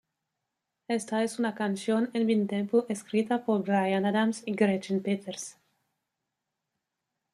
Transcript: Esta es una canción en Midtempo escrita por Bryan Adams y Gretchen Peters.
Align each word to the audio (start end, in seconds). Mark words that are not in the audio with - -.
Esta 0.87 1.21
es 1.21 1.37
una 1.37 1.53
canción 1.53 2.09
en 2.13 2.25
Midtempo 2.25 2.87
escrita 2.89 3.45
por 3.45 3.61
Bryan 3.61 4.07
Adams 4.07 4.41
y 4.47 4.55
Gretchen 4.55 5.03
Peters. 5.03 5.57